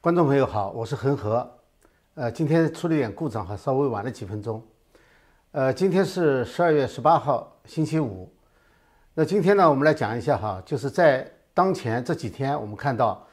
[0.00, 1.58] 观众朋友好，我是恒河。
[2.14, 4.62] 呃，今天出了点故障哈，稍微晚了几分钟。
[5.50, 8.32] 呃，今天是十二月十八号，星期五。
[9.12, 13.26] 那今天呢，我们来讲一下哈，就是在当前这几天，我们看到，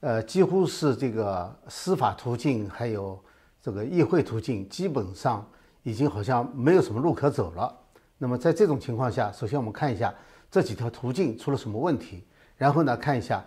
[0.00, 3.16] 呃，几乎是这个司法途径还有
[3.62, 5.48] 这个议会途径，基本上
[5.84, 7.72] 已经好像没有什么路可走了。
[8.18, 10.12] 那么在这种情况下，首先我们看一下
[10.50, 12.26] 这几条途径出了什么问题，
[12.56, 13.44] 然后呢，看一下。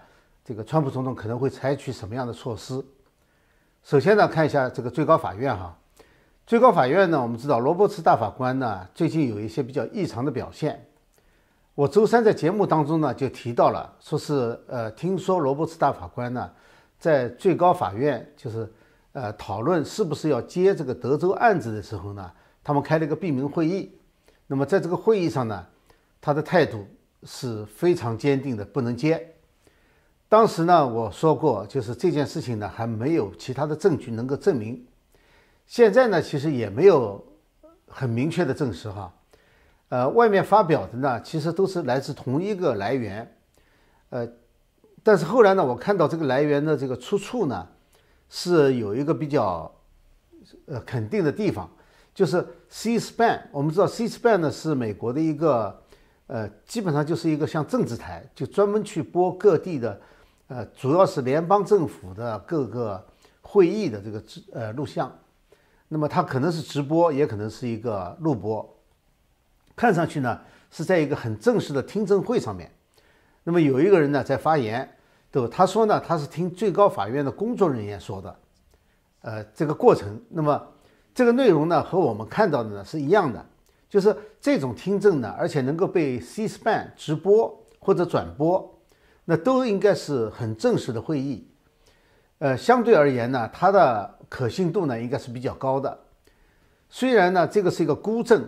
[0.51, 2.83] 这个川普总统可能会采取什么样的措施？
[3.83, 5.73] 首先呢，看一下这个最高法院哈。
[6.45, 10.85] 最高法院呢，我们知道罗伯茨大法官呢最近有一些比较异常的表现。
[11.73, 16.51] 我周三在节目当中呢就提到了，说是呃，听说罗伯茨大法官呢
[16.99, 18.69] 在最高法院就是
[19.13, 22.29] 呃讨论是不是要接这个德州案子的时候呢，
[22.61, 23.97] 他们开了一个闭门会议。
[24.47, 25.65] 那么在这个会议上呢，
[26.19, 26.85] 他的态度
[27.23, 29.30] 是非常坚定的，不能接。
[30.31, 34.81] 当时呢，我说过，就是这件事情呢还没有其他的证据能够证明。
[35.67, 37.21] 现在呢，其实也没有
[37.85, 39.13] 很明确的证实哈。
[39.89, 43.29] 呃，外面发表的呢，其实都是来自同一个来源。
[44.09, 44.25] 呃，
[45.03, 47.67] 但是后来呢，我看到这个来源的这个出处呢，
[48.29, 49.69] 是有一个比较
[50.65, 51.69] 呃肯定的地方，
[52.15, 53.41] 就是 C-SPAN。
[53.51, 55.77] 我们知道 C-SPAN 呢是美国的一个
[56.27, 59.99] 呃，基本上就是一个像政治台，就专门去播各地的。
[60.51, 63.01] 呃，主要是联邦政府的各个
[63.41, 65.09] 会议的这个直呃录像，
[65.87, 68.77] 那么它可能是直播，也可能是一个录播。
[69.77, 70.37] 看上去呢
[70.69, 72.69] 是在一个很正式的听证会上面，
[73.45, 74.93] 那么有一个人呢在发言，
[75.31, 75.47] 对吧？
[75.49, 78.39] 他说呢他是听最高法院的工作人员说的，
[79.21, 80.61] 呃，这个过程，那么
[81.15, 83.45] 这个内容呢和我们看到的呢是一样的，
[83.89, 88.69] 就是这种听证呢，而且能够被 C-SPAN 直播或者转播。
[89.31, 91.47] 那都应该是很正式的会议，
[92.39, 95.97] 呃，相对而言呢，它的可信度呢应该是比较高的。
[96.89, 98.45] 虽然呢这个是一个孤证，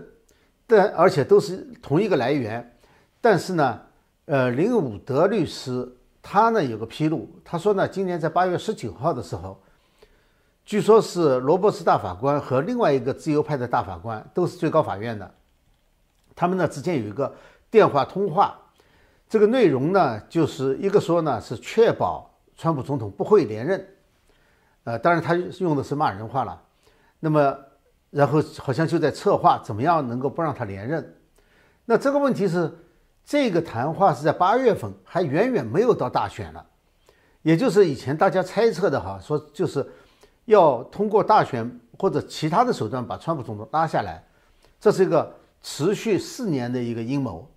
[0.67, 2.77] 但而且都是同一个来源，
[3.21, 3.79] 但是呢，
[4.25, 5.89] 呃，林伍德律师
[6.21, 9.63] 他呢有个披露，他说呢，今年在八月十九号的时候，
[10.65, 15.33] 据说是罗伯茨大法官和另外一个自由派的大法官都是最高法院的，
[16.35, 17.33] 他们呢之间有一个
[17.71, 18.59] 电话通话。
[19.33, 23.83] 这个内容呢，就是一个说呢是确保川普总统不会连任，
[24.83, 26.61] 呃，当然他用的是骂人话了。
[27.19, 27.57] 那么，
[28.11, 31.15] 然后好像就在策划怎么样能够不让他连任。
[31.83, 32.71] 那这个问题是，
[33.25, 36.63] 这个谈话是在八月份，还远远没有到大选了，
[37.41, 39.83] 也就是以前大家猜测的哈，说就是
[40.45, 44.23] 要通过大选或者其他的手段把川普总统拉下来，
[44.79, 47.49] 这是一个持续四年的一个阴谋。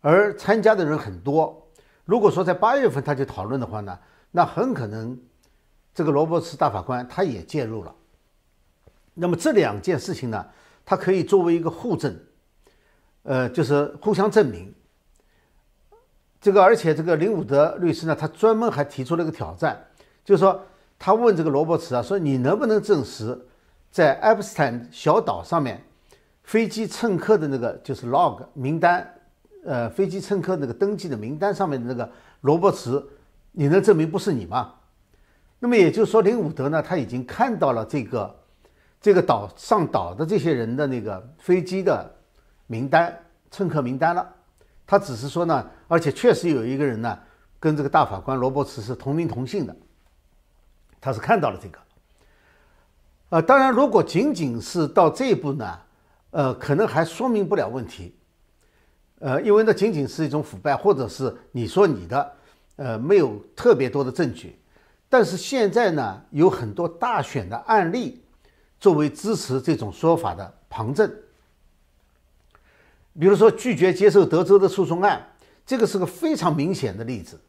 [0.00, 1.68] 而参加的人很多，
[2.04, 3.98] 如果说在八月份他就讨论的话呢，
[4.30, 5.18] 那很可能
[5.92, 7.94] 这个罗伯茨大法官他也介入了。
[9.14, 10.46] 那么这两件事情呢，
[10.84, 12.16] 它可以作为一个互证，
[13.24, 14.72] 呃，就是互相证明。
[16.40, 19.84] 这个而且这个林伍德律师呢，他专门还提出了一个挑战，
[20.24, 20.62] 就是说
[20.96, 23.36] 他问这个罗伯茨啊，说你能不能证实
[23.90, 25.82] 在爱普斯坦小岛上面
[26.44, 29.14] 飞机乘客的那个就是 log 名单。
[29.68, 33.06] 呃，飞机乘客那个登记的名单上面的那个罗伯茨，
[33.52, 34.72] 你能证明不是你吗？
[35.58, 38.34] 那么也就是说，林伍德呢，他已经看到了这个
[38.98, 42.10] 这个岛上岛的这些人的那个飞机的
[42.66, 43.14] 名单、
[43.50, 44.26] 乘客名单了。
[44.86, 47.18] 他只是说呢，而且确实有一个人呢，
[47.60, 49.76] 跟这个大法官罗伯茨是同名同姓的，
[50.98, 51.78] 他是看到了这个。
[53.28, 55.78] 呃，当然，如果仅仅是到这一步呢，
[56.30, 58.14] 呃，可能还说明不了问题。
[59.20, 62.32] 呃，因为那仅仅是一种腐败，或者是你说你的，
[62.76, 64.56] 呃，没有特别多的证据。
[65.08, 68.22] 但是现在呢，有很多大选的案例
[68.78, 71.10] 作为支持这种说法的旁证。
[73.18, 75.26] 比如说拒绝接受德州的诉讼案，
[75.66, 77.40] 这个是个非常明显的例子，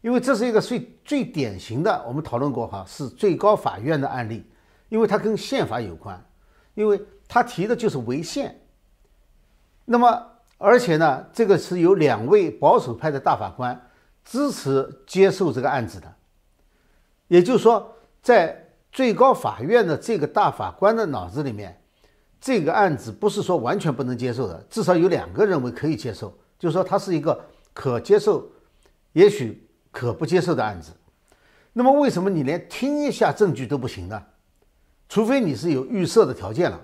[0.00, 4.42] 因为这是一个最最典型的，我们讨论过哈，是最高法院的案例，
[4.88, 6.18] 因为它跟宪法有关，
[6.72, 6.98] 因为
[7.28, 8.58] 它提的就是违宪。
[9.84, 10.31] 那么。
[10.62, 13.88] 而且呢，这个是有两位保守派的大法官
[14.24, 16.14] 支持接受这个案子的，
[17.26, 21.82] 也就是说，在最高法院的这个大法官的脑子里面，
[22.40, 27.44] 这个案子不是说完全不能接受的，至少有两个认为可以接受，就是说它是一个
[27.74, 28.48] 可接受，
[29.14, 30.92] 也许可不接受的案子。
[31.72, 34.22] 那么为什么你连听一下证据都不行呢？
[35.08, 36.80] 除非你是有预设的条件了，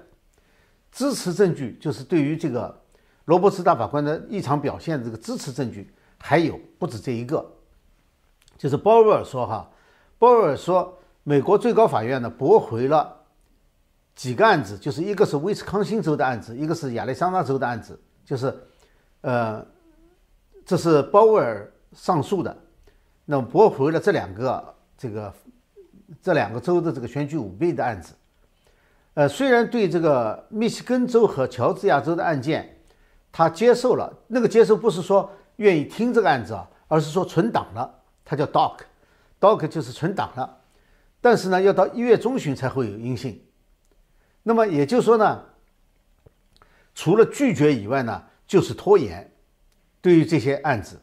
[0.91, 2.77] 支持证据就是对于这个。
[3.29, 7.45] 罗伯茨大法官的异常表现，这个支持证据还有不止这一个，
[8.57, 9.71] 就是鲍威尔说哈，
[10.19, 13.15] 鲍威尔说，美国最高法院呢驳回了
[14.15, 18.59] 几个案子，就是一个是威斯康星州的案子，一个是亚利桑那州的案子，就是，
[19.21, 19.63] 呃，
[20.65, 22.57] 这是鲍威尔上诉的，
[23.27, 25.35] 那么驳回了这两个这个
[26.23, 28.15] 这两个州的这个选举舞弊的案子。
[29.13, 32.75] 呃，虽然对这个密西根州和乔治亚州的案件，
[33.31, 37.93] 他接受了，那个接受不是说愿意听这个案子啊，而是说存档了，
[38.25, 40.61] 他叫 doc，doc 就是存档了，
[41.21, 43.45] 但是呢，要到一月中旬才会有音信。
[44.43, 45.45] 那么也就是说呢，
[46.95, 49.33] 除了拒绝以外呢，就是拖延，
[50.01, 51.01] 对于这些案子。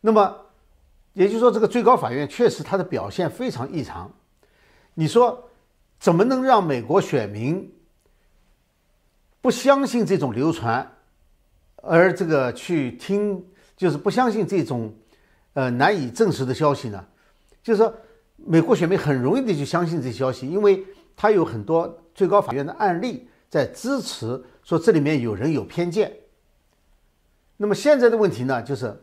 [0.00, 0.36] 那么
[1.12, 4.10] 也就是说，这个最高法院确实他的表现非常异常。
[4.94, 5.44] 你说。
[6.00, 7.74] 怎么能让美国选民
[9.40, 10.88] 不相信这种流传，
[11.88, 13.42] 而这个去听，
[13.76, 14.94] 就是不相信这种
[15.54, 17.02] 呃难以证实的消息呢？
[17.62, 17.92] 就是说，
[18.36, 20.84] 美国选民很容易的就相信这消息，因为
[21.16, 26.12] 他有很多最高法院的案例在支持说这里面有人有偏见。
[27.56, 28.94] 那么现在的问题呢，就是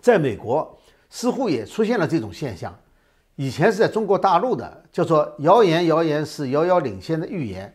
[0.00, 0.78] 在美国
[1.08, 2.76] 似乎也出现了这种现象。
[3.36, 7.72] 以前是在中国大陆的，叫做谣言，谣言是遥遥领先的预言。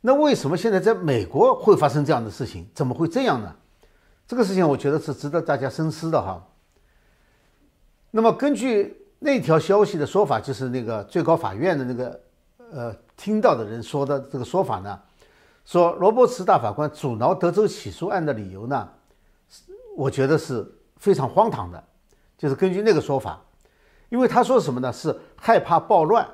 [0.00, 2.66] 那为什么现在在美国会发生这样的事情？
[2.74, 3.54] 怎么会这样呢？
[4.26, 6.42] 这个事情我觉得是值得大家深思的哈。
[8.10, 12.20] 那么根据那条消息的说法，就是那个最高法院的那个
[12.72, 14.98] 呃听到的人说的这个说法呢，
[15.64, 18.88] 说罗伯茨大法官阻挠德州起诉案的理由呢，
[19.96, 20.66] 我觉得是
[20.96, 21.84] 非常荒唐的，
[22.38, 23.40] 就是根据那个说法。
[24.08, 24.92] 因为他说什么呢？
[24.92, 26.28] 是害怕暴乱、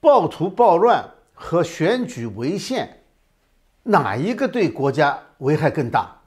[0.00, 1.04] 暴徒暴乱
[1.38, 3.02] 和选举违宪，
[3.84, 6.20] 哪一个对国家危害更大？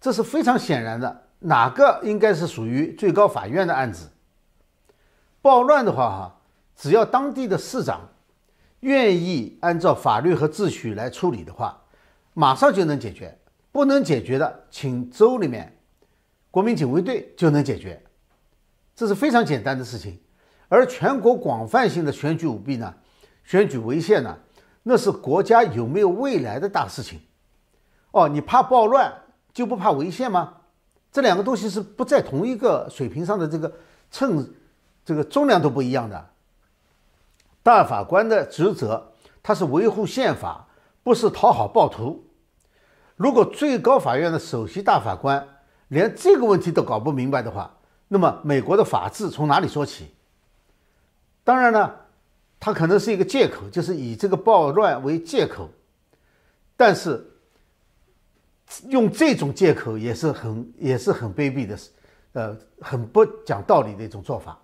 [0.00, 1.22] 这是非常显然的。
[1.40, 4.10] 哪个应该是属于最高法院的案子？
[5.42, 6.40] 暴乱的话，哈，
[6.74, 8.08] 只要当地的市长
[8.80, 11.78] 愿意按照法律和秩序来处理的话，
[12.32, 13.38] 马上就能解决。
[13.70, 15.76] 不能解决的，请州里面
[16.50, 18.00] 国民警卫队就能解决。
[18.96, 20.18] 这是非常简单的事情，
[20.68, 22.94] 而全国广泛性的选举舞弊呢，
[23.42, 24.38] 选举违宪呢，
[24.84, 27.20] 那是国家有没有未来的大事情。
[28.12, 29.12] 哦，你怕暴乱
[29.52, 30.54] 就不怕违宪吗？
[31.10, 33.72] 这两个东西是不在同一个水平上的，这个
[34.10, 34.48] 秤，
[35.04, 36.30] 这个重量都不一样的。
[37.62, 40.68] 大法官的职责，他是维护宪法，
[41.02, 42.24] 不是讨好暴徒。
[43.16, 45.48] 如果最高法院的首席大法官
[45.88, 47.74] 连这个问题都搞不明白的话，
[48.08, 50.14] 那么，美国的法治从哪里说起？
[51.42, 51.94] 当然呢，
[52.64, 55.68] 它可能是一个借口，就是以这个暴乱为借口。
[56.78, 57.22] 但是，
[58.88, 61.78] 用这种借口也是很也是很卑鄙的，
[62.32, 64.58] 呃，很不讲道理的一种做法。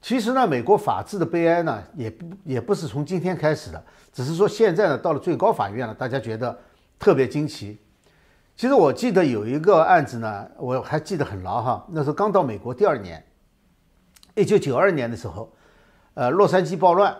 [0.00, 6.58] 其实呢，美国法治的悲哀呢，也不也不是从今天开始的，只是说现在呢，到了最高法院了，大家觉得
[6.98, 7.78] 特别惊奇。
[8.56, 11.86] 其实我记得有一个案子呢，我还记得很牢哈。
[11.90, 13.22] 那时候刚到美国第二年，
[14.34, 15.52] 一九九二年的时候，
[16.18, 17.16] 呃，洛杉矶暴乱。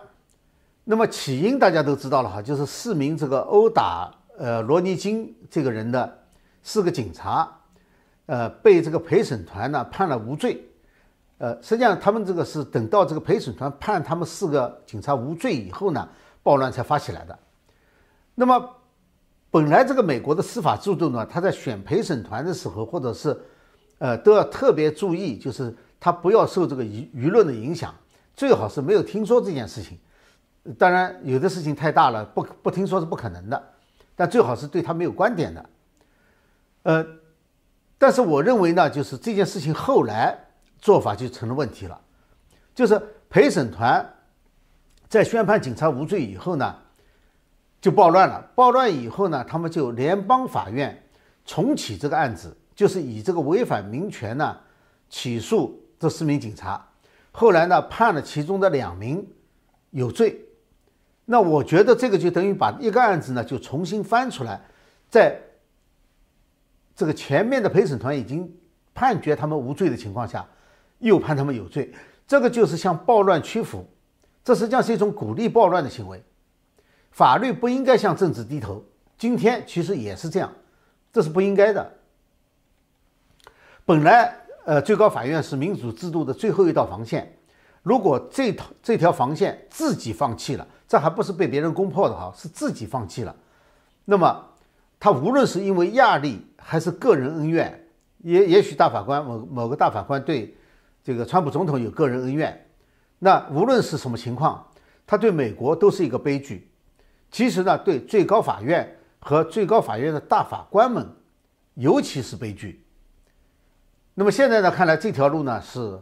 [0.82, 6.18] 那么起因大家都知道了哈，就是四名这个殴打呃罗尼金这个人的
[6.64, 7.48] 四个警察，
[8.26, 10.68] 呃，被这个陪审团呢判了无罪。
[11.38, 16.08] 呃，实际上他们这个是等到这个陪审团判他们四个警察无罪以后呢，
[16.42, 17.38] 暴乱才发起来的。
[18.34, 18.74] 那么。
[19.50, 23.34] 本来这个美国的司法制度呢，他在选陪审团的时候，或者是，
[23.96, 27.94] 呃，都要特别注意，就是他不要受这个舆舆论的影响，
[28.38, 29.98] 最好是没有听说这件事情。
[30.78, 33.60] 当然，有的事情太大了，不不听说是不可能的，
[34.14, 35.70] 但最好是对他没有观点的。
[36.84, 37.04] 呃，
[37.98, 40.38] 但是我认为呢，就是这件事情后来
[40.78, 42.00] 做法就成了问题了，
[42.76, 44.08] 就是陪审团
[45.08, 46.76] 在宣判警察无罪以后呢。
[47.80, 48.40] 就暴乱了。
[48.54, 51.00] 暴乱以后呢，他们就联邦法院
[51.44, 54.56] 重启这个案子，就是以这个违反民权呢
[55.08, 56.87] 起诉这四名警察。
[57.38, 59.24] 后来呢，判了其中的两名
[59.90, 60.44] 有罪。
[61.24, 64.60] 那我觉得这个就等于把一个案子呢就重新翻出来，
[65.08, 65.40] 在
[66.96, 68.52] 这个前面的陪审团已经
[68.92, 70.44] 判决他们无罪的情况下，
[70.98, 71.94] 又判他们有罪。
[72.26, 73.86] 这个就是向暴乱屈服，
[74.42, 76.20] 这实际上是一种鼓励暴乱的行为。
[77.12, 78.84] 法律不应该向政治低头，
[79.16, 80.52] 今天其实也是这样，
[81.12, 81.92] 这是不应该的。
[83.84, 84.36] 本来，
[84.68, 87.26] 呃，最高法院是民主制度的最后一道防线，
[87.82, 93.34] 如果这条这条防线自己放弃了，这还不是被别人攻破的哈，是自己放弃了，
[94.04, 94.44] 那么
[95.00, 97.82] 他无论是因为压力还是个人恩怨，
[98.18, 100.54] 也也许大法官某某个大法官对
[101.02, 102.66] 这个川普总统有个人恩怨。
[103.20, 104.66] 那无论是什么情况，
[105.06, 106.70] 他对美国都是一个悲剧。
[107.30, 111.08] 其实呢，对最高法院和最高法院的大法官们，
[111.72, 112.84] 尤其是悲剧。
[114.18, 115.96] 那么现在呢，看来这条路呢是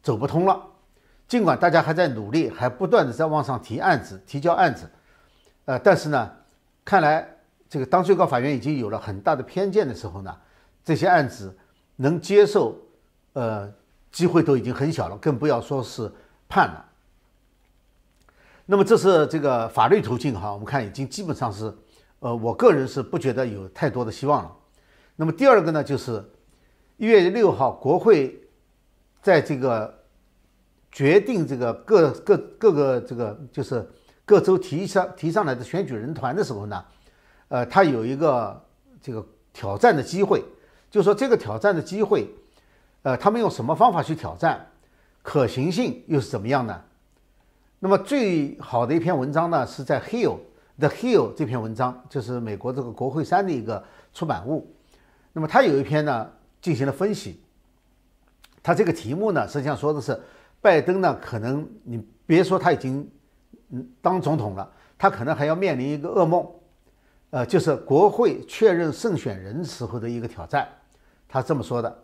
[0.00, 0.58] 走不通了。
[1.26, 4.88] 尽管大家还在努力，还不断的在往上提案子、提交案子，
[5.66, 6.32] 呃，但是呢，
[6.82, 7.28] 看来
[7.68, 10.34] 这个当最高法院已经有了很大的偏见的时候呢，
[10.82, 11.54] 这些案子
[11.96, 12.74] 能接受，
[13.34, 13.70] 呃，
[14.10, 16.10] 机会都已经很小了，更不要说是
[16.48, 16.82] 判了。
[18.64, 21.70] 那么这是这个法律途径哈，我们看已经基本上是，
[22.20, 24.56] 呃，我个人是不觉得有太多的希望了。
[25.16, 26.24] 那么第二个呢，就是
[26.98, 28.38] 一月六号国会
[29.22, 29.96] 在这个。
[30.90, 33.86] 决定这个各各各个这个就是
[34.24, 36.82] 各州提上提上来的选举人团的时候呢，
[37.48, 38.60] 呃，他有一个
[39.00, 40.42] 这个挑战的机会，
[40.90, 42.26] 就说这个挑战的机会，
[43.02, 44.66] 呃，他们用什么方法去挑战，
[45.22, 46.82] 可行性又是怎么样呢？
[47.80, 50.38] 那么最好的一篇文章呢，是在 Hill
[50.78, 54.74] The Hill 这篇文章，就是美国这个国会山的一个出版物。
[55.34, 56.28] 那么他有一篇呢
[56.60, 57.40] 进行了分析，
[58.62, 60.20] 他这个题目呢实际上说的是。
[60.60, 63.08] 拜登呢，可能你别说他已经
[63.68, 66.44] 嗯当总统了，他可能还要面临一个噩梦，
[67.30, 70.68] 呃，就是国会确认胜选人时候的一个挑战。
[71.28, 72.02] 他这么说的。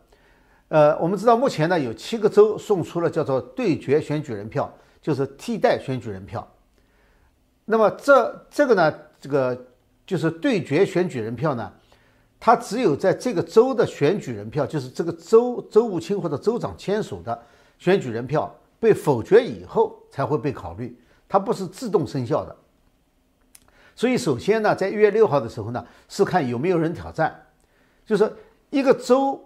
[0.69, 6.49] 呃，我们知道目前呢有七个州送出了叫做对决选举人票，就是替代选举人票。
[7.65, 9.67] 那么这这个呢，这个
[10.07, 11.73] 就是对决选举人票呢，
[12.45, 17.43] 他只有在这个州的选举人票，就是这个州州务卿或者州长签署的。
[17.79, 20.95] 选举人票被否决以后才会被考虑，
[21.27, 22.55] 它不是自动生效的。
[23.97, 27.35] 所以，首先呢，在一月六号的时候呢，是看有没有人挑战，
[28.05, 28.31] 就是
[28.69, 29.43] 一个州，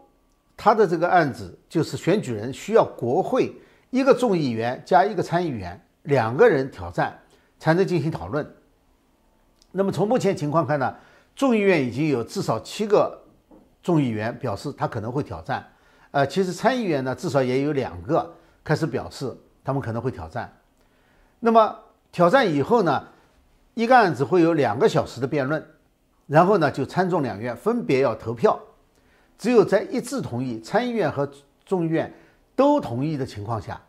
[0.57, 3.55] 他的这个案子就是选举人需要国会
[3.90, 7.17] 一个众议员加一个参议员两个人挑战
[7.61, 8.45] 才能进行讨论。
[9.71, 10.97] 那么从目前情况看呢，
[11.38, 13.16] 众议院已经有至少七个
[13.80, 15.64] 众议员表示他可能会挑战。
[16.11, 20.52] 呃，其实参议员呢，至少也有两个开始表示他们可能会挑战。
[21.38, 21.78] 那么
[22.11, 23.07] 挑战以后呢，
[23.75, 25.64] 一个案子会有两个小时的辩论，
[26.26, 28.59] 然后呢，就参众两院分别要投票。
[29.38, 31.30] 只有在一致同意，参议院和
[31.64, 32.12] 众议院
[32.57, 33.80] 都同意的情况下，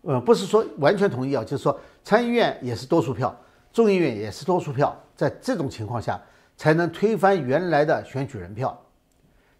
[0.00, 3.36] 呃，不是说完全同意啊，就是说参议院也是多数票，
[3.70, 6.18] 众议院也是多数票，在这种情况下
[6.60, 8.78] 才能推翻原来的选举人票。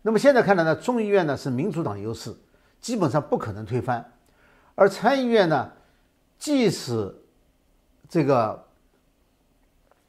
[0.02, 2.30] 那么现在看来呢，众议院呢是民主党优势，
[2.78, 4.02] 基本上不可能推翻；
[4.74, 5.72] 而参议院呢，
[6.38, 7.10] 即使
[8.06, 8.66] 这个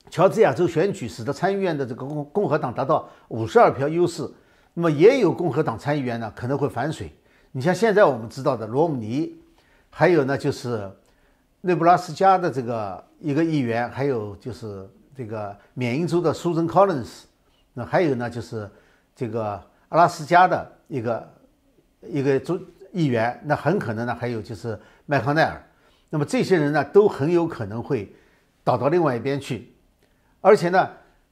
[0.10, 4.30] 乔治亚州选举使得参议院的这个共共和党达到五十二票优势，
[4.74, 7.10] 那么也有共和党参议员呢可能会反水。
[7.54, 9.34] 你像现在我们知道的罗姆尼，
[9.90, 10.92] 还有呢就是
[11.62, 17.24] 内布拉斯加的这个一个议员，还有就是这个缅因州的 Susan Collins，，
[17.74, 18.70] 那还有呢就是
[19.16, 19.62] 这个。
[19.92, 21.34] 阿拉斯加的一个
[22.00, 22.58] 一个州
[22.94, 25.62] 议员，那很可能呢，还有就是麦康奈尔，
[26.10, 28.16] 那么这些人呢，都很有可能会
[28.64, 29.74] 倒到另外一边去，
[30.40, 30.90] 而且呢，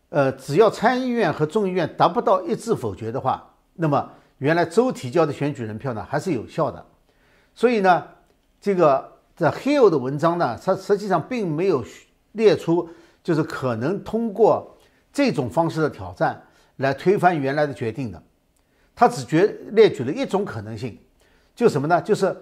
[0.09, 6.85] 呃，只要参议院和众议院达不到一致否决的话，那么原来州提交的选举人票呢还是有效的。
[7.55, 8.07] 所以呢，
[8.59, 11.81] 这个在 Hill 的文章呢，它实际上并没有
[12.33, 12.89] 列出
[13.23, 14.77] 就是可能通过
[15.11, 16.41] 这种方式的挑战
[16.77, 18.21] 来推翻原来的决定的。
[18.95, 20.99] 他只决列举了一种可能性，
[21.55, 22.01] 就什么呢？
[22.01, 22.35] 就是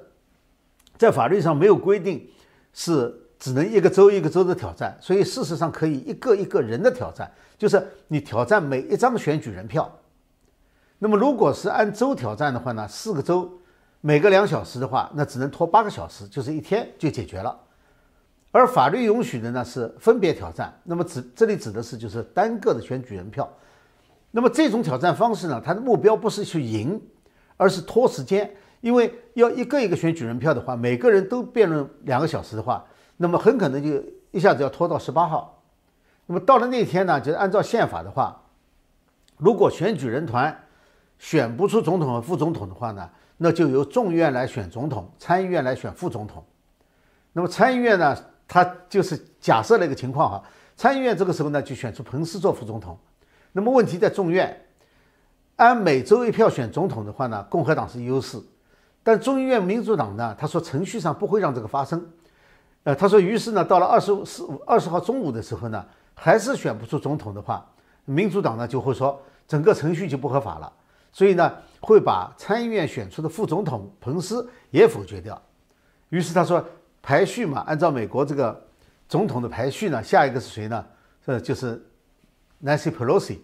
[0.97, 2.27] 在法律上没有规定
[2.73, 9.99] 是只能一个州一个州的挑战，所以事实上可以一个一个人的挑战，就是你挑战每一张选举人票。
[10.97, 13.51] 那么如果是按州挑战的话呢，四个州
[14.01, 17.55] 每个两小时的话，那只能拖八个小时，就是一天就解决了。
[18.57, 23.47] 而法律允许的呢是分别挑战，那么指这里指的是就是单个的选举人票。
[24.31, 25.61] 那么这种挑战方式呢？
[25.63, 26.99] 它的目标不是去赢，
[27.55, 28.49] 而是拖时间。
[28.81, 32.83] 因为要一个一个选举人票的话，每个人都辩论两个小时的话，
[33.17, 35.61] 那么很可能就一下子要拖到十八号。
[36.25, 38.41] 那么到了那天呢，就是按照宪法的话，
[39.37, 40.55] 如果选举人团
[41.19, 46.43] 选不出总统和副总统的话呢，那就由众院来选总统，参议院来选副总统。
[47.33, 48.17] 那么参议院呢，
[48.47, 50.43] 他就是假设了一个情况哈，
[50.75, 52.97] 参议院这个时候呢就选出彭斯做副总统。
[53.51, 54.65] 那么问题在众院，
[55.55, 58.39] 按每周一票选总统的话呢，共和党是优势，
[59.03, 62.05] 但众议院民主党呢，他说程序上不会让这个发生，
[62.83, 67.65] 呃，他说于是呢，到了二十四二十号中午的时候呢，还是选不出总统的话，
[68.05, 70.71] 民主党呢就会说整个程序就不合法了，
[71.11, 75.41] 所以呢，会把参议院选出的副总统彭斯也否决掉。
[76.09, 76.63] 于是他说
[77.07, 78.67] 排序嘛，按照美国这个
[79.07, 80.85] 总统的排序呢，下一个是谁呢？
[81.25, 81.81] 这就是
[82.61, 83.37] Nancy Pelosi。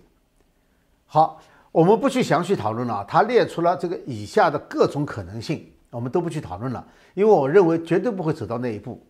[1.06, 1.42] 好，
[1.72, 3.06] 我们不去详细讨论了。
[3.08, 9.02] 他列出了这个以下的各种可能性，我们都不去讨论了，因为我认为绝对不会走到那一步。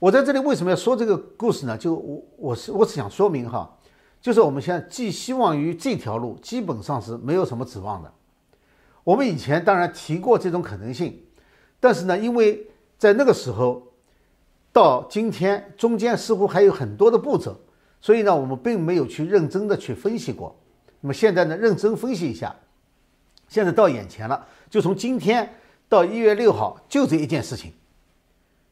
[0.00, 1.78] 我在这里为什么要说这个故事呢？
[1.78, 3.78] 就我我是我是想说明哈，
[4.20, 8.12] 就是我们现在寄希望于这条路，基本上是没有什么指望的。
[9.04, 11.22] 我们以前当然提过这种可能性，
[11.78, 12.66] 但是呢，因为
[12.98, 13.82] 在那个时候
[14.72, 17.58] 到今天中间似乎还有很多的步骤，
[18.00, 20.54] 所以呢，我们并没有去认真的去分析过。
[21.00, 22.54] 那么现在呢，认真分析一下，
[23.48, 25.54] 现在到眼前了，就从今天
[25.88, 27.72] 到一月六号就这一件事情，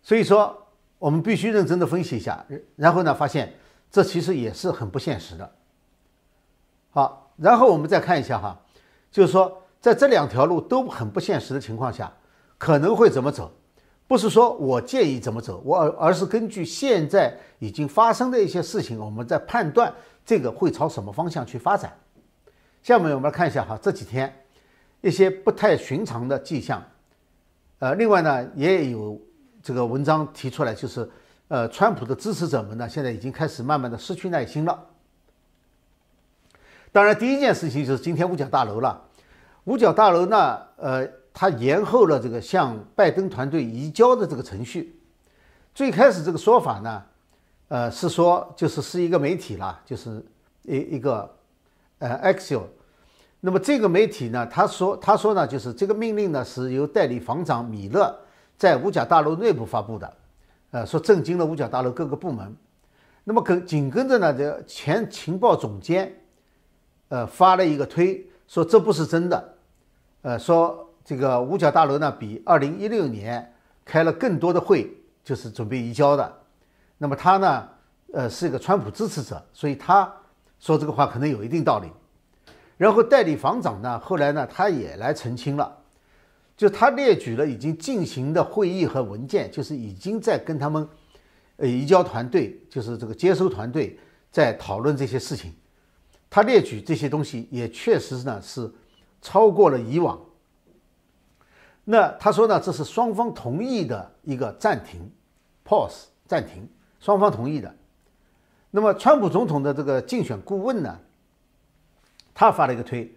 [0.03, 0.67] 所以说
[0.99, 2.45] 我们必须认真的分析一下，
[2.77, 3.55] 然后呢，发现
[3.91, 5.53] 这其实也是很不现实的。
[6.91, 8.59] 好，然后我们再看一下哈，
[9.11, 12.13] 就是说在这两条路都很不现实的情况下，
[12.57, 13.53] 可能会怎么走？
[14.07, 19.93] 不是说我建议怎么走，我而而是根据现在已经发生的一些事情，我们在判断
[20.25, 21.97] 这个会朝什么方向去发展。
[22.83, 24.31] 下面我们来看一下哈，这几天
[25.01, 26.83] 一些不太寻常的迹象。
[27.79, 29.21] 呃，另外呢，也有
[29.63, 31.11] 这个文章提出来，就是
[31.49, 34.87] 呃，川普的支持者们呢，现在已经开始慢慢的失去耐心了。
[36.93, 39.03] 当然，第一件事情就是今天五角大楼了。
[39.65, 44.99] 五角大楼呢，呃，他延后了这个向拜登团队移交的这个程序。
[45.75, 47.03] 最开始这个说法呢，
[47.69, 50.25] 呃，是说就是是一个媒体啦，就是
[50.63, 51.31] 一一个。
[52.01, 52.63] 呃，Axio
[53.41, 58.15] 那么这个媒体呢，他说他说呢，就是这个命令呢是由代理防长米勒
[58.59, 60.13] 在五角大楼内部发布的，
[60.73, 62.55] 呃，说震惊了五角大楼各个部门。
[63.23, 66.13] 那么跟紧跟着呢，这前情报总监
[67.09, 69.55] 呃发了一个推，说这不是真的，
[70.23, 74.91] 呃，说这个五角大楼呢比二零一六年开了更多的会，
[75.23, 76.33] 就是准备移交的。
[76.99, 77.69] 那么他呢，
[78.13, 80.13] 呃，是一个川普支持者，所以他。
[80.61, 81.89] 说这个话可能有一定道理，
[82.79, 85.77] 然后代理房长呢，后来呢，他也来澄清了，
[86.57, 90.89] 就他列举了已经进行的会议和文件，就是已经在跟他们，
[91.59, 93.99] 呃，移交团队，就是这个接收团队
[94.31, 95.53] 在讨论这些事情。
[96.31, 98.73] 他列举这些东西也确实呢是
[99.21, 100.19] 超过了以往。
[101.85, 105.11] 那他说呢，这是双方同意的一个暂停
[105.67, 106.67] ，pause 暂停，
[106.99, 107.75] 双方同意的。
[108.71, 110.99] 那么，川普总统的这个竞选顾问呢，
[112.35, 113.13] 他发了一个推，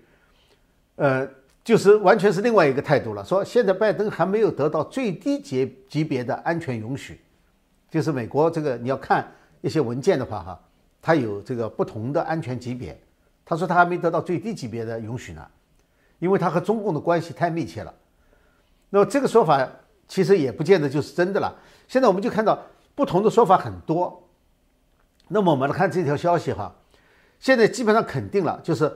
[0.98, 1.28] 呃，
[1.64, 7.22] 就是完全是另外一个态度了，说现在拜登还没有得到最低级级别的安全允许，
[7.90, 9.26] 就是美国这个你要看
[9.62, 10.60] 一些文件的话，哈，
[11.02, 13.00] 它有这个不同的安全级别，
[13.46, 15.48] 他说他还没得到最低级别的允许呢，
[16.20, 17.94] 因为他和中共的关系太密切了。
[18.90, 19.68] 那么这个说法
[20.08, 21.56] 其实也不见得就是真的了。
[21.88, 22.60] 现在我们就看到
[22.96, 24.30] 不同的说法很多。
[25.28, 26.74] 那么我们来看这条消息哈，
[27.40, 28.92] 现在基本上肯定了，就是，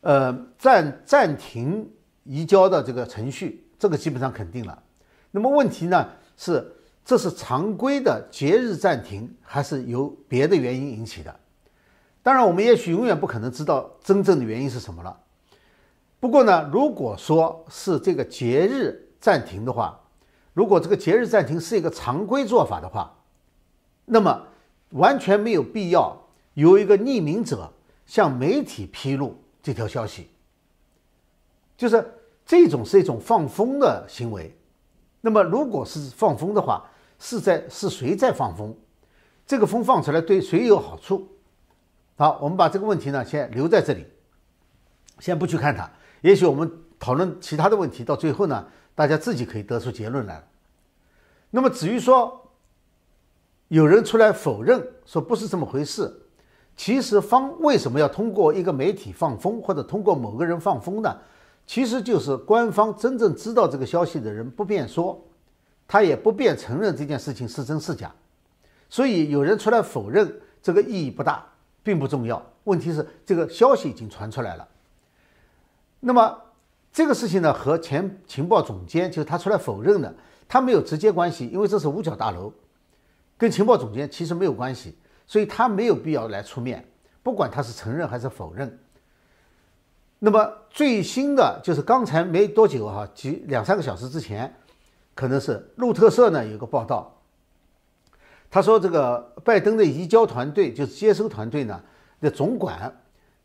[0.00, 1.90] 呃，暂暂停
[2.24, 4.82] 移交的这个程序，这个基本上肯定了。
[5.30, 11.34] 那么问题呢是，这是常规的节日暂停，还是由别的原因引起的？
[12.22, 15.20] 当然，我们也许永远不可能知道真正的原因是什么了。
[16.18, 20.00] 不过呢，如果说是这个节日暂停的话，
[20.54, 23.14] 如果这个节日暂停是一个常规做法的话，
[24.04, 24.48] 那么。
[24.90, 26.16] 完全没有必要
[26.54, 27.72] 由一个匿名者
[28.06, 30.30] 向媒体披露这条消息，
[31.76, 32.14] 就是
[32.46, 34.56] 这种是一种放风的行为。
[35.20, 38.72] 那么，如果是放风的话，是在是谁在放风？
[39.44, 41.26] 这个风放出来对谁有好处？
[42.16, 44.06] 好，我们把这个问题呢先留在这里，
[45.18, 45.90] 先不去看它。
[46.20, 48.64] 也许我们讨论其他的问题，到最后呢，
[48.96, 50.42] 大家自己可以得出结论来。
[51.50, 52.42] 那么，至于说。
[53.68, 56.22] 有人出来否认说不是这么回事，
[56.76, 61.18] 其实方为什么要通过一个媒体放风，或者通过某个人放风呢？
[61.66, 65.20] 其实就是官方真正知道这个消息的人不便说，
[65.88, 68.14] 他也不便承认这件事情是真是假，
[68.88, 70.32] 所以有人出来否认，
[70.62, 71.44] 这个意义不大，
[71.82, 72.40] 并不重要。
[72.62, 74.68] 问题是这个消息已经传出来了，
[75.98, 76.40] 那么
[76.96, 80.14] 这个事情呢，和前情报总监就是他出来否认的，
[80.48, 82.50] 他没有直接关系，因为这是五角大楼。
[83.36, 86.82] 跟情报总监其实没有关系，所以他没有必要来出面，
[87.22, 88.78] 不管他是承认还是否认。
[90.20, 94.56] 那么最新的就是刚才没多久哈，几两三个小时之前，
[95.14, 97.14] 可能是路透社呢有个报道，
[98.50, 101.78] 他说这个拜登的移交团队就是接收团队呢
[102.22, 102.90] 的总管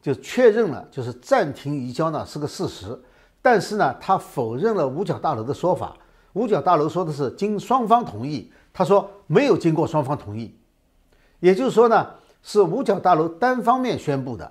[0.01, 2.97] 就确认了，就是暂停移交呢是个事实，
[3.41, 5.97] 但是呢，他否认了五角大楼的说法。
[6.33, 10.55] 五角大楼说的是经双方同意，他说没有经过双方同意，
[11.41, 12.07] 也就是说呢，
[12.41, 14.49] 是五角大楼单方面宣布的。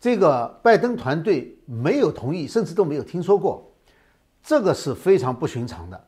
[0.00, 3.70] 这个拜登团队没有同意，甚至都没有听说过，
[4.42, 6.02] 这个是非常不寻常的。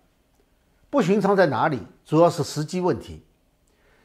[0.89, 1.81] 不寻常在哪里？
[2.07, 3.23] 主要是时机问题，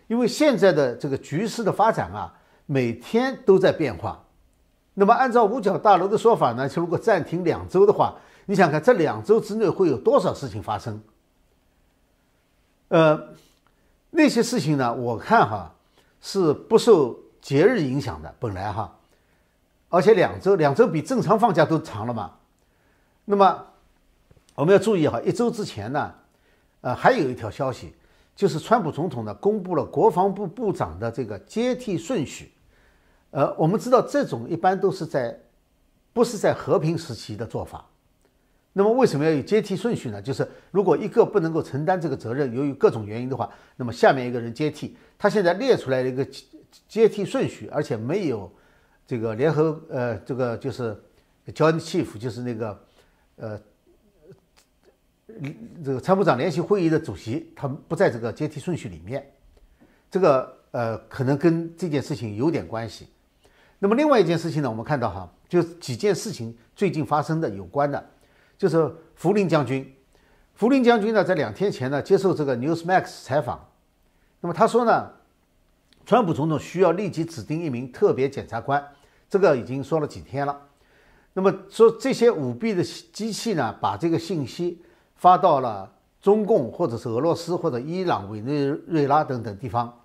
[0.08, 2.34] 因为现在的这个局势的发展啊，
[2.66, 4.25] 每天都在变化。
[4.98, 11.02] 那么按照五角大楼的说法呢，如果暂停两周的话，你想看这两周之内会有多少事情发生？
[12.88, 13.28] 呃，
[14.12, 15.76] 那些事情呢，我看哈
[16.22, 18.96] 是不受节日影响的，本来哈。
[19.90, 22.32] 而且两周，两周比正常放假都长了嘛。
[23.26, 23.66] 那么
[24.56, 26.14] 我们要注意哈，一周之前呢，
[26.82, 27.94] 呃，还有一条消息，
[28.34, 32.54] 就是川普总统呢公布了国防部部长的这个接替顺序。
[33.36, 35.38] 呃，我们知道这种一般都是在
[36.14, 37.86] 不是在和平时期的做法。
[38.72, 40.22] 那么为什么要有阶梯顺序呢？
[40.22, 44.96] 就是如果一个不能够承担这个责任，由于各种原因的话，那么下面一个人接替。
[45.18, 46.26] 他现在列出来了一个
[46.88, 48.50] 接替顺序，而且没有。
[49.06, 50.98] 这个联合呃，这个就是
[51.48, 52.86] Joint Chief，就是那个
[53.36, 53.60] 呃，
[55.84, 59.30] 这个参谋长联席会议的主席，他不在这个阶梯顺序里面。
[60.10, 63.10] 这个呃，可能跟这件事情有点关系。
[63.86, 68.04] 那么另外一件事情呢，我们看到哈，就几件事情最近发生的有关的，
[68.58, 69.96] 就是福林将军。
[70.56, 73.64] 福林将军呢，在两天前呢，接受这个 Newsmax 采访，
[74.42, 75.12] 那么他说呢。
[76.04, 78.84] 川普总统需要立即指定一名特别检察官，
[79.30, 80.60] 这个已经说了几天了。
[81.34, 84.82] 那么说这些舞弊的机器呢，把这个信息
[85.16, 90.02] 发到了中共或者是俄罗斯或者伊朗、委内瑞拉等等地方。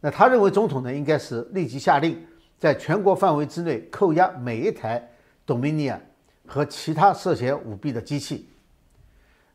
[0.00, 2.24] 那他认为总统呢，应该是立即下令，
[2.58, 5.08] 在全国范围之内扣押每一台
[5.46, 6.00] Dominion
[6.46, 8.48] 和其他涉嫌舞弊的机器。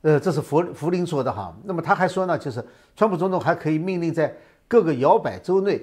[0.02, 1.56] 呃，这是福福林说的哈。
[1.64, 4.36] 那么他还说呢，就是川普总统还可以命令在。
[4.66, 5.80] 各个摇摆州内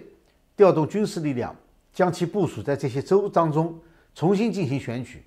[0.57, 1.55] 调动军事力量，
[1.93, 3.79] 将其部署在这些州当中，
[4.17, 5.23] 重新进行选举。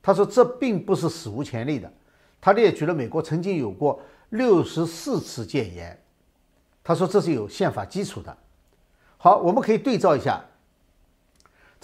[0.00, 1.92] 他说这并不是史无前例的。
[2.40, 5.98] 他列举了美国曾经有过六十四次戒严。
[6.82, 8.34] 他说这是有宪法基础的。
[9.18, 10.42] 好，我们可以对照一下。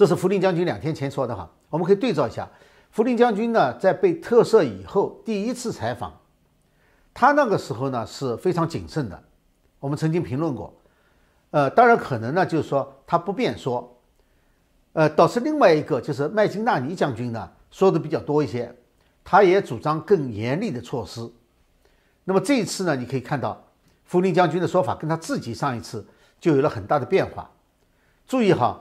[0.01, 2.49] 这是福林将军两天前说的哈，我们可以对照一下。
[2.91, 6.19] 福林将军呢，在被特赦以后第一次采访，
[7.13, 9.23] 他那个时候呢是非常谨慎的。
[9.79, 10.75] 我们曾经评论过。
[11.51, 13.95] 呃，当然可能呢，就是说他不便说，
[14.95, 18.75] 呃，倒是另外一个就是麦金纳尼将军呢说的比较多一些，
[19.23, 21.31] 他也主张更严厉的措施。
[22.25, 23.63] 那么这一次呢，你可以看到
[24.07, 26.07] 福林将军的说法跟他自己上一次
[26.41, 27.51] 就有了很大的变化。
[28.27, 28.81] 注意哈，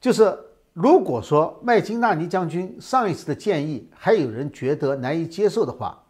[0.00, 0.34] 就是
[0.74, 6.04] 如果说麦金纳尼将军上一次的建议还有人觉得难以接受的话，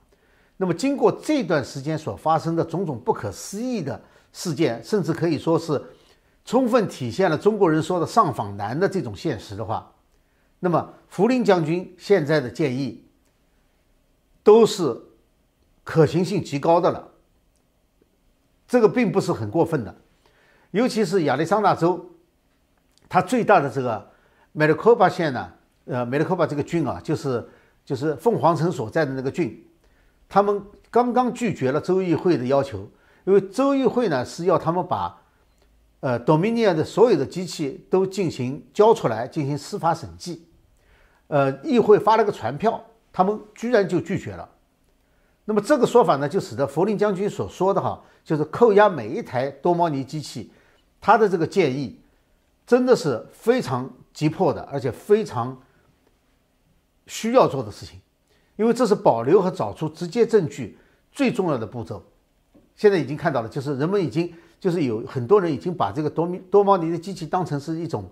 [0.57, 5.81] 那么经过这段时间所发生的种种不可思议的事件，甚至可以说是。
[6.46, 9.90] 充分体现了中国人说的“上访难”的这种现实的话，
[10.61, 13.03] 那么福林将军现在的建议
[14.42, 14.94] 都是
[15.83, 17.12] 可行性极高的了。
[18.68, 19.96] 这个并不是很过分的，
[20.72, 22.11] 尤其是亚利桑那州，
[23.09, 24.11] 它最大的这个
[24.57, 25.53] 梅里科巴县呢，
[25.85, 27.47] 呃，梅里科巴这个郡啊，就是
[27.85, 29.62] 就是凤凰城所在的那个郡，
[30.29, 32.88] 他们刚刚拒绝了州议会的要求，
[33.25, 35.21] 因为州议会呢是要他们把。
[36.01, 40.47] 呃，Dominion 的所有的机器都进行交出来进行司法审计，
[41.29, 42.79] 呃，议会发了个传票，
[43.11, 44.47] 他们居然就拒绝了。
[45.47, 50.53] 那么这个说法呢，就使得弗林将军所说的哈，就是扣押每一台多猫尼机器，
[51.01, 51.99] 他的这个建议
[52.67, 55.61] 真的是非常急迫的，而且非常
[57.07, 58.00] 需要做的事情，
[58.57, 60.79] 因为这是保留和找出直接证据
[61.12, 62.03] 最重要的步骤。
[62.74, 64.33] 现在已经看到了，就是人们已经。
[64.61, 68.11] 就是有很多人已经把这个多米多毛尼的机器当成是一种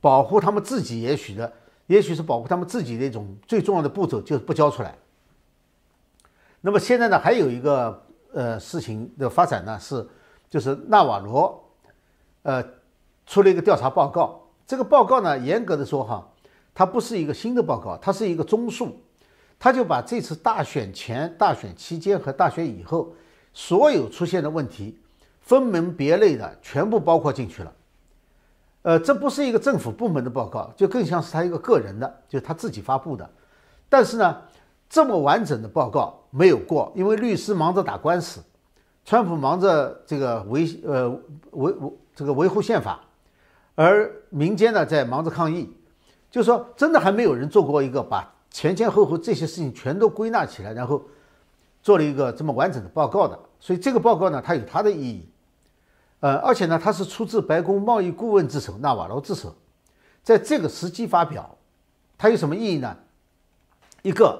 [0.00, 1.52] 保护他们自己，也许的，
[1.86, 4.98] 也许是保护他们自己的一种最重要的步骤，就是不交出来。
[6.60, 10.04] 那么现在呢，还有一个呃事情的发展呢，是
[10.48, 11.62] 就是纳瓦罗
[12.42, 12.64] 呃
[13.24, 14.49] 出了一个调查报告。
[14.70, 16.24] 这个报告呢，严格的说哈，
[16.72, 19.00] 它不是一个新的报告，它是一个综述，
[19.58, 23.12] 他就把这次大选前、大选期间和大选以后
[23.52, 24.96] 所有出现的问题。
[25.40, 27.72] 分门别类的全部包括进去了，
[28.82, 33.28] 呃，这不是一个政府部门的报告，就更像是他一个个人的，就是他自己发布的。
[33.88, 34.42] 但是呢，
[34.88, 38.40] 这么完整的报告没有过，因为律师忙着打官司，
[39.04, 41.08] 川普忙着这个维呃
[41.50, 43.00] 维维这个维护宪法，
[43.82, 45.74] 而民间呢在忙着抗议，
[46.30, 51.02] 就说真的还没有人做过一个把前前后后这些事情全都归纳起来，然后
[51.82, 53.38] 做了一个这么完整的报告的。
[53.58, 55.26] 所以这个报告呢，它有它的意义。
[56.18, 59.56] 呃，而且呢，它是出自白宫贸易顾问之手纳瓦罗之手，
[60.22, 61.56] 在这个时机发表，
[62.18, 62.94] 它有什么意义呢？
[64.02, 64.38] 一个，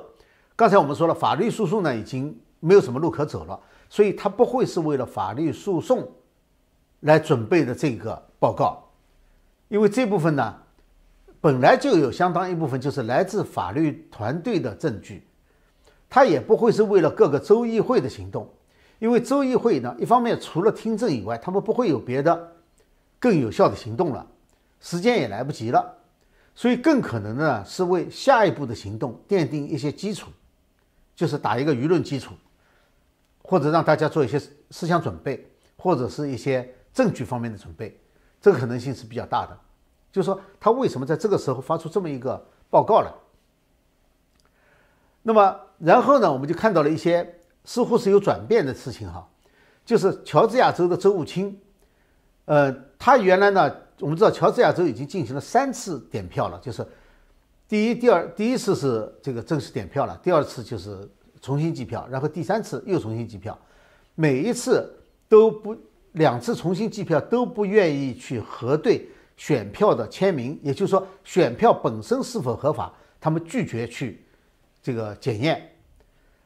[0.54, 6.06] 刚才我们说了，法律诉讼呢已经没有什么路可走了，所以它不会是为了法律诉讼
[7.00, 8.89] 来准备的这个报告，
[9.70, 10.54] 因为这部分呢
[11.40, 15.22] 本来就有相当一部分就是来自法律团队的证据，
[16.08, 18.52] 它也不会是为了各个州议会的行动。
[18.98, 22.52] 因为州议会呢，一方面除了听证以外，他们不会有别的
[23.18, 24.26] 更有效的行动了，
[24.80, 25.94] 时间也来不及了，
[26.54, 30.28] 所以更可能呢是为下一步的行动奠定一些基础，
[31.16, 32.34] 就是打一个舆论基础，
[33.42, 34.38] 或者让大家做一些
[34.70, 37.98] 思想准备，或者是一些证据方面的准备，
[38.40, 39.58] 这个可能性是比较大的。
[40.12, 43.12] 就是说，他为什么在这个时候发出这么一个报告来？
[45.22, 47.36] 那么，然后呢，我们就看到了一些。
[47.62, 49.28] 似乎是有转变的事情哈，
[49.84, 51.60] 就是乔治亚州的州务卿，
[52.46, 56.84] 呃，他原来呢，我们知道乔治亚州已经进行了三次点票了，就是
[57.68, 61.06] 第一、第二，第一次是这个正式点票了，第二次就是
[61.42, 63.56] 重新计票，然后第三次又重新计票，
[64.14, 64.98] 每一次
[65.28, 65.76] 都不
[66.12, 74.24] 两次重新计票都不愿意去核对选票的签名，也就是说选票本身是否合法，他们拒绝去
[74.82, 75.76] 这个检验。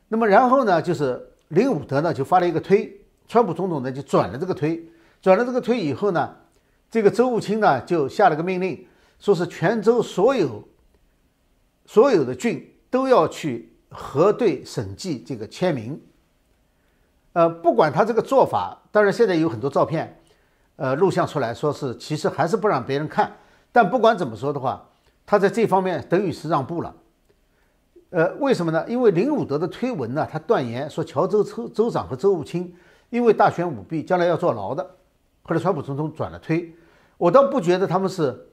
[0.08, 2.94] 那么然后呢，就是林伍德呢就发了一个推，
[3.26, 4.80] 川普总统呢就转了这个推，
[5.22, 6.36] 转了这个推以后呢，
[6.90, 8.86] 这个周务卿呢就下了个命令，
[9.18, 10.62] 说是全州所有
[11.86, 16.00] 所有的郡都要去核对审计这个签名。
[17.34, 20.20] 呃，不管他这个做法，当然现在有很多照片，
[20.76, 23.30] 呃，录像出来说是其实还是不让别人看，
[23.70, 24.88] 但不管怎么说的话，
[25.26, 26.94] 他在这方面等于是让步了。
[28.10, 28.84] 呃，为什么呢？
[28.88, 32.72] 因为林伍德的推文呢，他断言说乔州州州长和州务卿
[33.10, 34.82] 因为大选舞弊，将来要坐牢的。
[35.42, 36.72] 后来川普总统转了推，
[37.18, 38.46] 我倒不觉得他们是，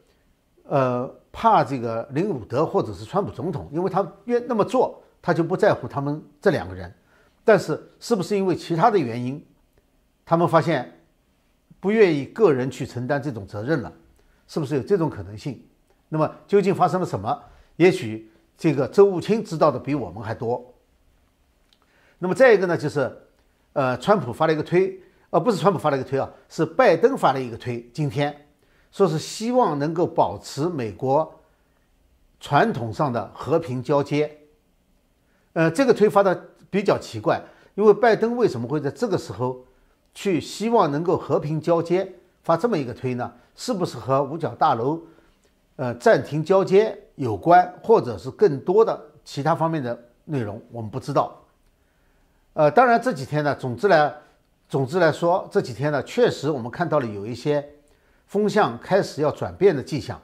[0.64, 6.92] 呃，怕这个林伍德或者是川普总统，因为他愿那么做，他就不在乎他们这两个人。
[7.44, 9.46] 但是是不是因为其他的原因，
[10.26, 11.00] 他们发现
[11.80, 13.92] 不愿意个人去承担这种责任了？
[14.48, 15.64] 是不是有这种可能性？
[16.10, 17.44] 那么究竟发生了什么？
[17.76, 18.28] 也许。
[18.58, 20.76] 这个周务卿知道的比我们还多。
[22.20, 23.12] 那么再一个呢，就是，
[23.74, 25.02] 呃，川普发了一个推，
[25.32, 27.90] 呃，不是川普发了一个推啊，是拜登发了一个推。
[27.92, 28.48] 今天
[28.92, 31.42] 说是希望能够保持美国
[32.40, 34.38] 传统上的和平交接。
[35.54, 37.40] 呃，这个推发的比较奇怪，
[37.76, 39.64] 因为拜登为什么会在这个时候
[40.16, 43.32] 去希望能够和平交接，发这么一个推呢？
[43.56, 45.00] 是不是和五角大楼，
[45.76, 46.98] 呃，暂停交接？
[47.16, 51.40] 有关，或者是更多的其他方面的内容，我们不知道。
[52.54, 54.12] 呃，当然这几天呢，总之来，
[54.68, 57.64] 总之来说，这几天呢，确实我们看到了有一些
[58.26, 60.20] 风向开始要转变的迹象。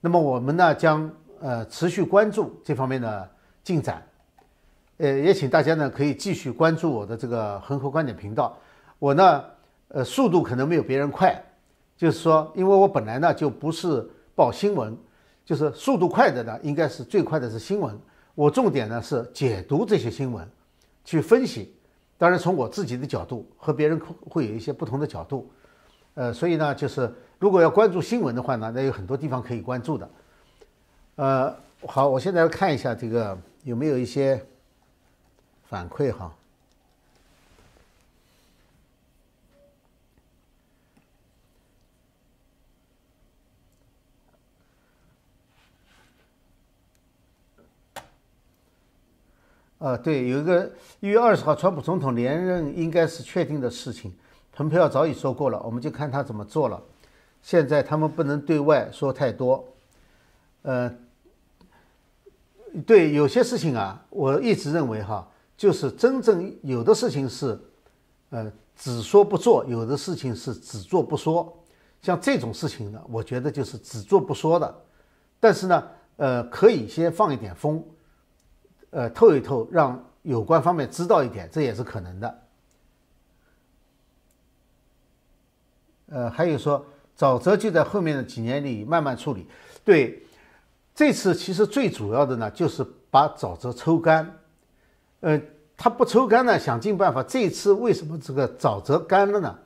[0.00, 1.10] 那么我们呢，将
[1.40, 3.28] 呃持续关注这方面的
[3.62, 4.02] 进展。
[4.98, 8.56] 呃，也请大家呢可以继续关注我的这个恒河观点频道。
[8.98, 9.44] 我呢，
[9.88, 11.34] 呃，速度可能没有别人快，
[11.96, 14.96] 就是说，因为我本来呢就不是报新闻。
[15.46, 17.94] 就是速度快的呢，应该是最快的是新闻。
[18.34, 20.48] 我重点呢是解读这些新闻，
[21.04, 21.76] 去分析。
[22.16, 25.52] 当然，从我自己的角度和别人会有一些不同的角度。
[26.14, 30.10] 呃，所以呢，就是如果要关注新闻的话呢，那有很多地方可以关注的。
[31.16, 31.54] 呃，
[31.86, 34.42] 好，我现在看一下这个有没有一些
[35.74, 36.32] 反馈哈。
[49.78, 54.14] 呃，对，有一个一月二十号，川普总统连任应该是确定的事情。
[54.52, 56.80] 蓬佩奥早已说过了，我们就看他怎么做了。
[57.42, 59.66] 现在他们不能对外说太多。
[60.62, 60.94] 呃，
[62.86, 67.58] 对，有些事情啊，我一直认为哈，就是真正有的事情是，
[68.30, 71.56] 呃，只说不做；有的事情是只做不说。
[72.02, 74.82] 像这种事情呢，我觉得就是只做不说的。
[75.38, 77.82] 但是呢，呃，可以先放一点风。
[78.90, 82.42] 呃，透一透，让有关方面知道一点，这也是可能的。
[86.06, 86.84] 呃，还有说，
[87.16, 89.46] 沼泽就在后面的几年里慢慢处理。
[89.84, 90.22] 对，
[90.94, 94.40] 这次其实最主要的呢，就是把沼泽抽干。
[95.24, 95.40] 呃，
[95.74, 97.22] 他不抽干呢，想尽办法。
[97.22, 99.58] 这次为什么这个沼泽干了呢？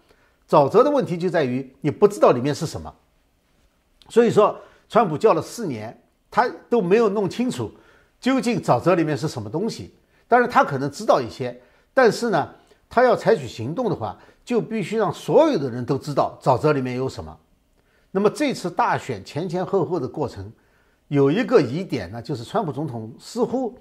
[0.48, 2.94] 沼泽的问题就在于你不知道里面是什么。
[4.08, 4.56] 所以说，
[4.88, 7.72] 川普叫了四年，他都没有弄清楚。
[8.20, 9.92] 究竟沼泽里面是什么东西。
[10.28, 11.60] 当然，他可能知道一些，
[11.92, 12.48] 但是呢，
[12.88, 17.36] 他要采取行动的话，就必须让所有的人都知道沼泽里面有什么。
[18.12, 20.52] 那么这次大选前前后后的过程，
[21.08, 23.76] 有一个疑点呢，就是川普总统似乎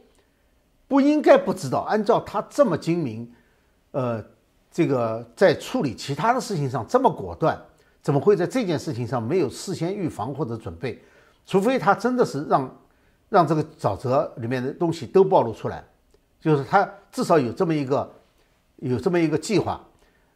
[0.88, 1.80] 不应该不知道。
[1.82, 3.32] 按照他这么精明，
[3.91, 4.23] 呃，
[4.71, 7.60] 这个在处理其他的事情上这么果断，
[8.02, 11.02] 怎么会在这件事情上没有事先预防或者准备？
[11.45, 12.78] 除非他真的是让
[13.30, 15.84] 让这个沼泽里面的东西都暴露出来，
[16.39, 18.12] 就是他至少有这么一个
[18.78, 19.82] 有这么一个计划，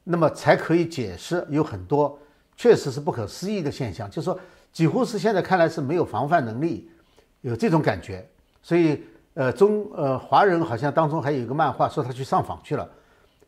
[0.04, 2.18] 那么才可以解释有很多。
[2.58, 4.40] 确实是不可思议的现象，就是说，
[4.72, 6.92] 几乎是现在看来是没有防范能力，
[7.40, 8.30] 有这种感觉。
[8.62, 9.04] 所以，
[9.34, 12.90] 呃，中呃华人好像当中还有一个漫画，说他去上访去了，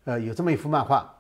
[0.06, 1.14] 呃，有这么一幅漫画。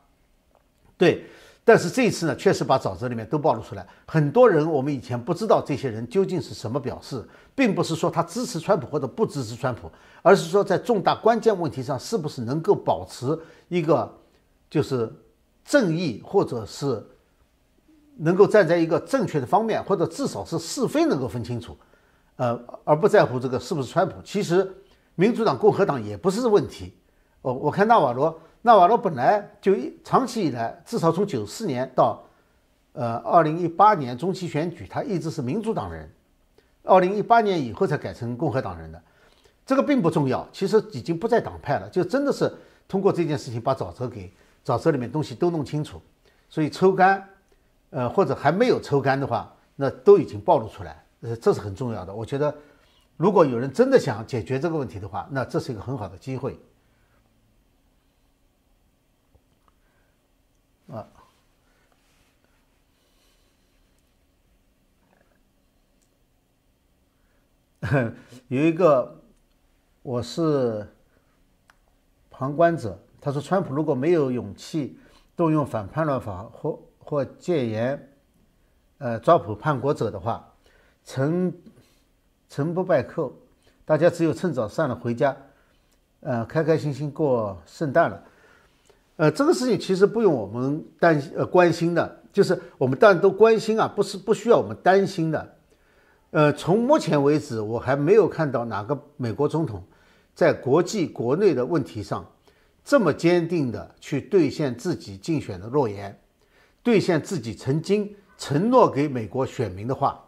[0.97, 1.25] 对，
[1.63, 7.23] 但是这一次呢，确实把沼泽里面都暴露出来，很多人我们以前不知道这些人究竟是什么表示，
[7.53, 14.11] 并不是说他支持川普或者不支持川普，而是说在重大关键问题上是不是能够保持一个
[14.69, 15.11] 就是
[15.65, 17.05] 正义或者是。
[18.17, 21.75] 能够站在一个正确的方面，或者至少是是非能够分清楚，
[22.35, 24.15] 呃，而不在乎这个是不是川普。
[24.23, 24.69] 其实，
[25.15, 26.93] 民主党、共和党也不是问题。
[27.41, 32.23] 哦，我看纳瓦罗，纳瓦罗本来就一长期以来，至少从九四年到
[32.93, 36.09] 呃二零一八年中期选举，他一直是民主党人。
[36.83, 39.01] 二零一八年以后才改成共和党人的，
[39.65, 40.47] 这个并不重要。
[40.51, 42.53] 其实已经不在党派了，就真的是
[42.87, 44.31] 通过这件事情把沼泽给
[44.65, 46.01] 沼泽里面东西都弄清楚，
[46.49, 47.29] 所以抽干。
[47.95, 52.13] 呃，或者还没有抽干的话，那都已经暴露出来，呃，这是很重要的。
[52.13, 52.53] 我觉得，
[53.17, 56.59] 如果有人真的想解决这个问题的话，那这是一个很好的机会。
[60.87, 61.07] 啊，
[68.49, 69.21] 有一个，
[70.01, 70.87] 我是
[72.29, 74.99] 旁观者，他说，川普如果没有勇气
[75.35, 76.79] 动用反叛乱法或。
[77.05, 78.13] 或戒严，
[78.97, 80.52] 呃，抓捕叛国者的话，
[81.05, 81.53] 成
[82.49, 83.33] 成不败寇，
[83.85, 85.35] 大家只有趁早散了回家，
[86.21, 88.23] 呃，开开心心过圣诞了。
[89.15, 95.55] 呃，这个事情其实不用我们担呃关心的，就是我们当然都关心啊，不是不需要我们担心的。
[96.31, 99.83] 呃，从目前为止，我还没有看到哪个美国总统
[100.33, 102.25] 在国际国内的问题上
[102.83, 106.19] 这么坚定的去兑现自己竞选的诺言。
[106.81, 110.21] 兑现自己曾经承诺给美国选民的话，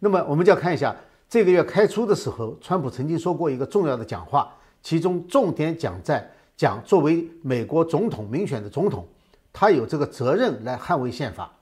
[0.00, 0.96] 那么我们就要看一下
[1.28, 9.06] 这个月开初的时候，川普曾经说过一个重要的讲话，其中重点讲在讲作为美国总统民选的总统，
[9.52, 11.54] 他有这个责任来捍卫宪法。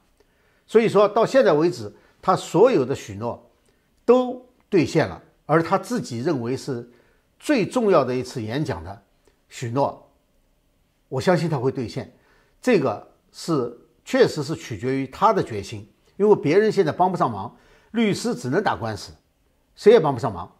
[0.65, 3.47] 所以说到现在为止，他所有的许诺
[4.03, 6.89] 都兑现了，而他自己认为是
[7.39, 9.03] 最重要的一次演讲的
[9.49, 10.09] 许诺，
[11.07, 12.11] 我相信他会兑现。
[12.61, 13.77] 这个是。
[14.05, 17.55] 确实是取决于他的决心，因为别人现在帮不上忙，
[17.91, 19.11] 律师只能打官司，
[19.75, 20.51] 谁也帮不上忙，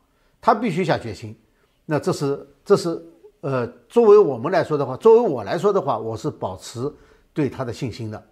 [0.42, 1.38] 他必须下决心。
[1.86, 3.04] 那这是这是
[3.42, 6.92] 呃，作为我们来说的话，作为我来说的话，我是保持
[7.34, 8.24] 对他的信心的，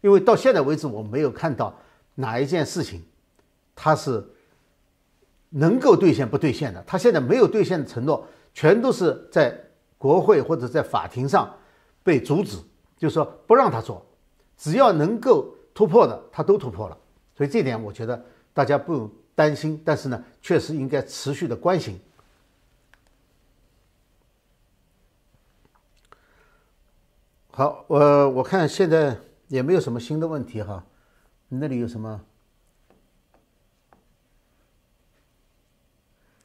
[0.00, 1.74] 因为到现在为止，我没有看到
[2.14, 3.02] 哪一件事情
[3.74, 4.24] 他是
[5.48, 6.82] 能够兑现不兑现的。
[6.86, 9.58] 他现在没有兑现的承诺，全都是在
[9.96, 11.52] 国会或者在法庭上
[12.02, 12.58] 被阻止，
[12.98, 14.04] 就是说不让他做。
[14.56, 16.96] 只要能够突破的，他都突破了，
[17.36, 19.80] 所以这点我觉得大家不用担心。
[19.84, 22.00] 但是呢，确实应该持续的关心。
[27.50, 29.16] 好，我我看现在
[29.48, 30.84] 也没有什么新的问题哈，
[31.48, 32.20] 你那里有什么？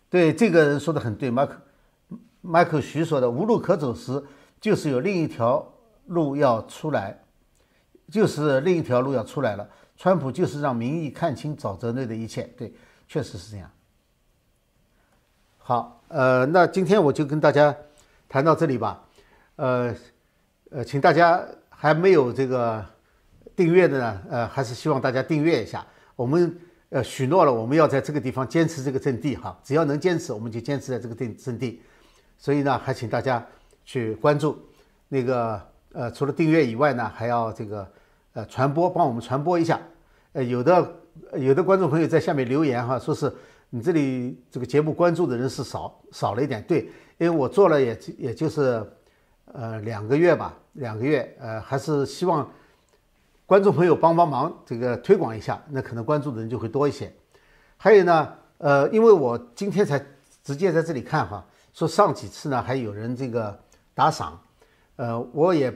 [0.10, 1.62] 对，这个人说的很对，马克
[2.42, 4.24] 马克徐说的，无路可走时，
[4.60, 5.74] 就是有另一条
[6.08, 7.24] 路要出来。
[8.10, 12.72] 就是另一条路要出来了，川普就是让民意看清沼泽内的一切，对，
[13.08, 13.70] 确实是这样。
[15.58, 17.76] 好，呃，那今天我就跟大家
[18.30, 19.04] 谈到这里吧，
[19.56, 19.94] 呃，
[20.70, 22.86] 呃，请大家还没有这个
[23.56, 25.86] 订阅的呢，呃，还是希望大家订阅一下。
[26.16, 26.58] 我们
[26.90, 31.82] 呃许诺了，我们要在这个地方坚持这个阵地哈，只要能坚持，我们就坚持在这个阵阵地。
[32.38, 33.46] 所以呢，还请大家
[33.84, 34.58] 去关注
[35.08, 35.62] 那个。
[35.94, 37.90] 呃，除了订阅以外呢，还要这个
[38.38, 39.80] 呃传播，帮我们传播一下。
[40.34, 40.96] 呃，有的
[41.38, 43.34] 有的观众朋友在下面留言哈，说是
[43.72, 46.62] 你这里这个节目关注的人是少少了一点。
[46.68, 46.84] 对，
[47.18, 48.88] 因为我做了也也就是
[49.46, 52.48] 呃两个月吧，两个月，呃，还是希望
[53.48, 57.12] 观众朋友帮帮忙，这个推广一下，那可能关注的人就会多一些。
[57.76, 60.00] 还有呢，呃，因为我今天才
[60.44, 63.60] 直接在这里看哈，说上几次呢还有人这个
[63.96, 64.40] 打赏，
[64.98, 65.74] 呃，我也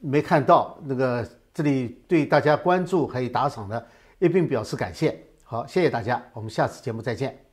[0.00, 1.28] 没看到那个
[1.58, 3.84] 这里对大家关注还有打赏的，
[4.20, 5.20] 一并表示感谢。
[5.42, 7.47] 好，谢谢大家，我们下次节目再见。